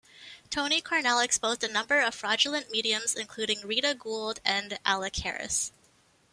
[0.49, 5.71] Tony Cornell exposed a number of fraudulent mediums including Rita Goold and Alec Harris.